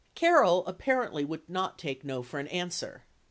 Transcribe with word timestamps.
Carroll 0.15 0.65
apparently 0.65 1.23
would 1.23 1.47
not 1.47 1.77
take 1.77 2.03
"No" 2.03 2.23
for 2.23 2.39
an 2.39 2.47
answer. 2.47 3.03